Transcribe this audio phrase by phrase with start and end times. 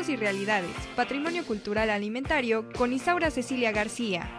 [0.00, 4.30] Mitos y Realidades, Patrimonio Cultural Alimentario, con Isaura Cecilia García.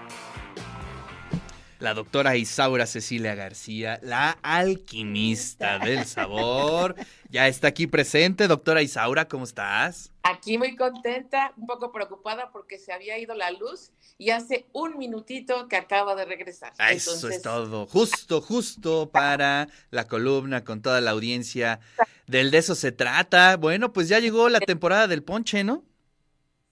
[1.77, 6.95] La doctora Isaura Cecilia García, la alquimista del sabor,
[7.29, 8.47] ya está aquí presente.
[8.47, 10.11] Doctora Isaura, ¿cómo estás?
[10.31, 14.97] Aquí muy contenta, un poco preocupada porque se había ido la luz y hace un
[14.97, 16.73] minutito que acaba de regresar.
[16.89, 21.79] Eso es todo, justo, justo para la columna con toda la audiencia
[22.27, 23.57] del de eso se trata.
[23.57, 25.83] Bueno, pues ya llegó la temporada del ponche, ¿no?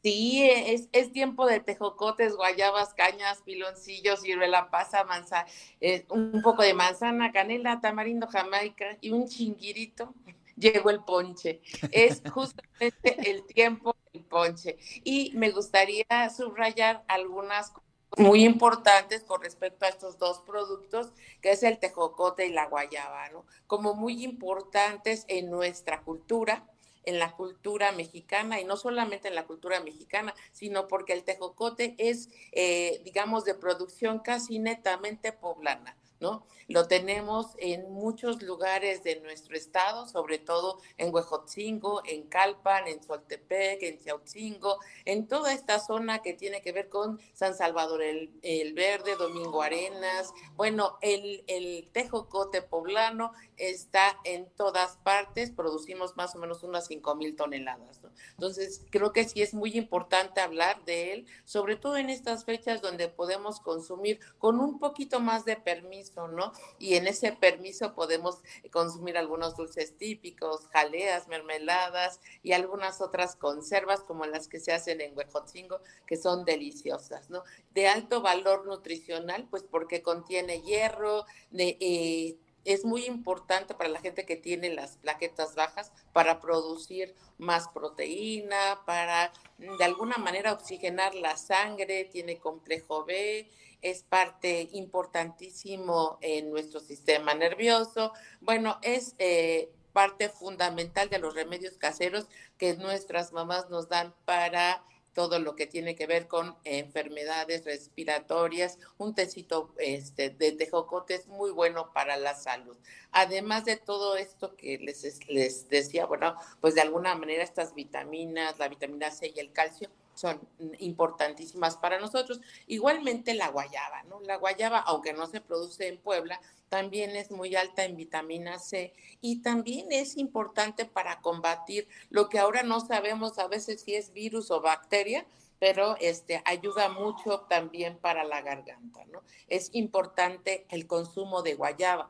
[0.02, 5.46] Sí, es, es tiempo de tejocotes, guayabas, cañas, piloncillos, ciruela pasa, manzana,
[5.82, 10.14] eh, un poco de manzana, canela, tamarindo, jamaica y un chinguirito.
[10.60, 11.62] Llegó el ponche.
[11.92, 14.78] Es justamente el tiempo del ponche.
[15.04, 21.52] Y me gustaría subrayar algunas cosas muy importantes con respecto a estos dos productos, que
[21.52, 23.46] es el tejocote y la guayaba, ¿no?
[23.68, 26.68] Como muy importantes en nuestra cultura
[27.10, 31.96] en la cultura mexicana y no solamente en la cultura mexicana, sino porque el tejocote
[31.98, 35.98] es, eh, digamos, de producción casi netamente poblana.
[36.20, 36.45] ¿No?
[36.67, 43.02] Lo tenemos en muchos lugares de nuestro estado, sobre todo en Huejotzingo, en Calpan, en
[43.02, 48.73] Soltepec, en Chiautzingo, en toda esta zona que tiene que ver con San Salvador el,
[48.73, 50.31] Verde, Domingo Arenas.
[50.56, 57.16] Bueno, el, el tejocote poblano está en todas partes, producimos más o menos unas 5
[57.16, 58.02] mil toneladas.
[58.32, 62.82] Entonces, creo que sí es muy importante hablar de él, sobre todo en estas fechas
[62.82, 66.52] donde podemos consumir con un poquito más de permiso ¿no?
[66.78, 68.40] Y en ese permiso podemos
[68.72, 75.02] consumir algunos dulces típicos, jaleas, mermeladas y algunas otras conservas como las que se hacen
[75.02, 77.44] en Huejotzingo, que son deliciosas, ¿no?
[77.72, 81.78] De alto valor nutricional, pues porque contiene hierro, de...
[81.80, 87.68] Eh, es muy importante para la gente que tiene las plaquetas bajas para producir más
[87.70, 93.50] proteína, para de alguna manera oxigenar la sangre, tiene complejo B,
[93.82, 98.14] es parte importantísimo en nuestro sistema nervioso.
[98.42, 104.83] Bueno, es eh, parte fundamental de los remedios caseros que nuestras mamás nos dan para
[105.14, 108.77] todo lo que tiene que ver con enfermedades respiratorias.
[108.97, 112.77] Un tecito este, de tejocote es muy bueno para la salud.
[113.11, 118.59] Además de todo esto que les, les decía, bueno, pues de alguna manera estas vitaminas,
[118.59, 119.89] la vitamina C y el calcio,
[120.20, 120.42] son
[120.80, 122.42] importantísimas para nosotros.
[122.68, 124.20] Igualmente la guayaba, ¿no?
[124.22, 128.94] La guayaba, aunque no se produce en Puebla, también es muy alta en vitamina C
[129.22, 134.12] y también es importante para combatir lo que ahora no sabemos a veces si es
[134.12, 135.25] virus o bacteria,
[135.57, 139.24] pero este ayuda mucho también para la garganta, ¿no?
[139.47, 142.09] Es importante el consumo de guayaba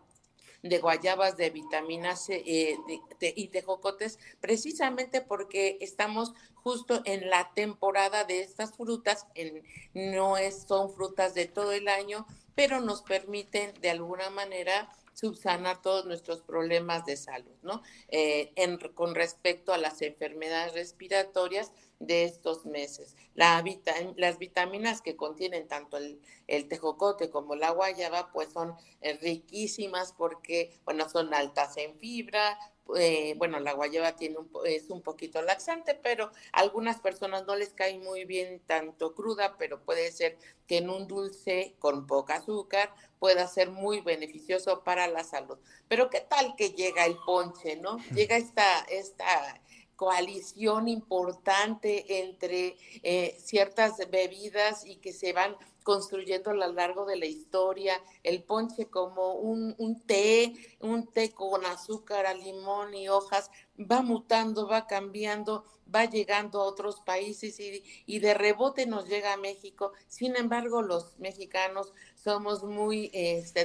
[0.62, 2.78] de guayabas, de vitaminas eh,
[3.22, 9.25] y de jocotes, precisamente porque estamos justo en la temporada de estas frutas,
[9.94, 12.25] no es, son frutas de todo el año,
[12.56, 17.81] pero nos permiten de alguna manera subsanar todos nuestros problemas de salud, ¿no?
[18.08, 18.53] Eh,
[18.96, 23.15] con respecto a las enfermedades respiratorias de estos meses.
[23.35, 23.63] La
[24.15, 30.13] las vitaminas que contienen tanto el, el, tejocote como la guayaba, pues son eh, riquísimas
[30.13, 32.57] porque, bueno, son altas en fibra,
[32.95, 37.55] eh, bueno, la guayaba tiene un, es un poquito laxante, pero a algunas personas no
[37.55, 40.37] les cae muy bien tanto cruda, pero puede ser
[40.67, 45.57] que en un dulce con poca azúcar pueda ser muy beneficioso para la salud.
[45.87, 47.97] Pero qué tal que llega el ponche, ¿no?
[48.16, 49.61] Llega esta, esta
[49.99, 57.17] coalición importante entre eh, ciertas bebidas y que se van construyendo a lo largo de
[57.17, 63.50] la historia, el ponche como un, un té, un té con azúcar, limón y hojas,
[63.79, 69.34] va mutando, va cambiando, va llegando a otros países y, y, de rebote nos llega
[69.34, 69.94] a México.
[70.07, 73.11] Sin embargo, los mexicanos somos muy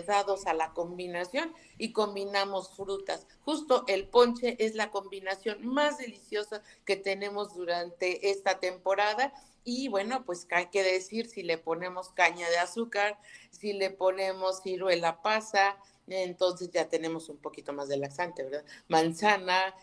[0.06, 3.26] dados a la combinación y combinamos frutas.
[3.44, 9.32] Justo el ponche es la combinación más deliciosa que tenemos durante esta temporada
[9.64, 13.19] y bueno, pues hay que decir si le ponemos caña de azúcar,
[13.50, 18.64] si le ponemos ciruela pasa, entonces ya tenemos un poquito más de laxante, ¿verdad?
[18.88, 19.75] Manzana,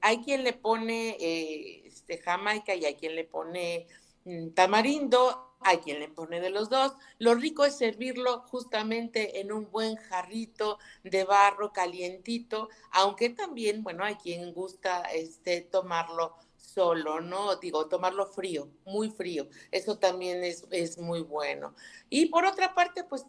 [0.00, 3.86] hay quien le pone eh, este, jamaica y hay quien le pone
[4.24, 6.92] mm, tamarindo, hay quien le pone de los dos.
[7.18, 14.04] Lo rico es servirlo justamente en un buen jarrito de barro calientito, aunque también, bueno,
[14.04, 17.56] hay quien gusta este, tomarlo solo, ¿no?
[17.56, 19.48] Digo, tomarlo frío, muy frío.
[19.70, 21.74] Eso también es, es muy bueno.
[22.08, 23.26] Y por otra parte, pues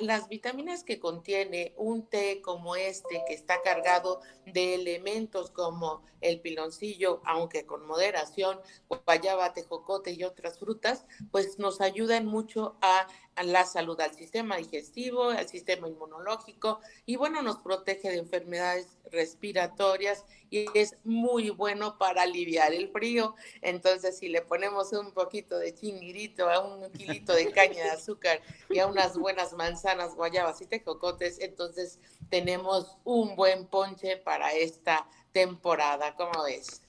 [0.00, 6.40] las vitaminas que contiene un té como este, que está cargado de elementos como el
[6.40, 13.06] piloncillo, aunque con moderación, guayaba, tejocote y otras frutas, pues nos ayudan mucho a
[13.42, 20.26] la salud, al sistema digestivo, al sistema inmunológico y bueno, nos protege de enfermedades respiratorias
[20.50, 23.34] y es muy bueno para aliviar el frío.
[23.62, 28.42] Entonces, si le ponemos un poquito de chinguirito a un kilito de caña de azúcar
[28.68, 31.98] y a unas buenas manzanas, guayabas y tejocotes, entonces
[32.28, 36.14] tenemos un buen ponche para esta temporada.
[36.16, 36.81] ¿Cómo ves?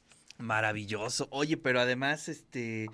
[0.44, 1.30] Maravilloso.
[1.32, 2.90] Oye, pero además, este,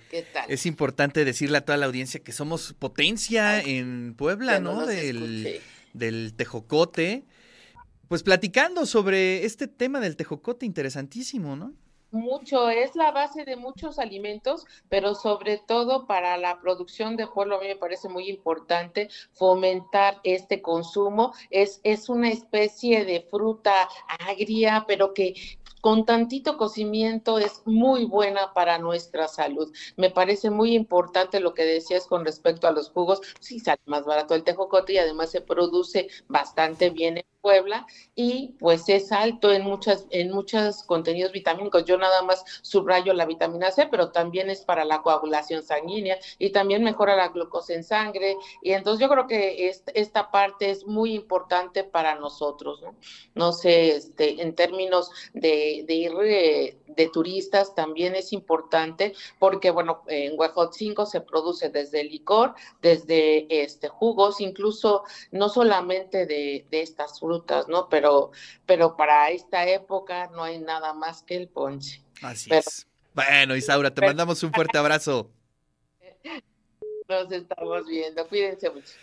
[0.48, 4.86] es importante decirle a toda la audiencia que somos potencia en Puebla, ¿no?
[4.86, 5.60] del,
[5.94, 7.24] del tejocote.
[8.08, 11.74] Pues platicando sobre este tema del tejocote, interesantísimo, ¿no?
[12.12, 17.58] mucho, es la base de muchos alimentos, pero sobre todo para la producción de pueblo
[17.58, 21.34] a mí me parece muy importante fomentar este consumo.
[21.50, 23.88] Es, es una especie de fruta
[24.28, 25.36] agria, pero que
[25.82, 29.72] con tantito cocimiento es muy buena para nuestra salud.
[29.98, 33.22] Me parece muy importante lo que decías con respecto a los jugos.
[33.40, 38.56] Sí, sale más barato el tejocote y además se produce bastante bien en Puebla y
[38.60, 41.86] pues es alto en muchas en muchos contenidos vitamínicos.
[41.86, 46.52] Yo nada más subrayo la vitamina C, pero también es para la coagulación sanguínea y
[46.52, 51.14] también mejora la glucosa en sangre y entonces yo creo que esta parte es muy
[51.14, 52.96] importante para nosotros, ¿no?
[53.36, 59.72] No sé, este en términos de, de ir eh, de, turistas también es importante porque
[59.72, 66.82] bueno, en Huejotzingo se produce desde licor, desde este jugos, incluso no solamente de, de
[66.82, 67.90] estas frutas, ¿no?
[67.90, 68.32] Pero,
[68.66, 72.04] pero para esta época no hay nada más que el ponche.
[72.22, 72.88] Así es.
[73.14, 75.30] Bueno, Isaura, te mandamos un fuerte abrazo.
[77.10, 78.28] Nos estamos viendo.
[78.28, 78.94] Cuídense mucho.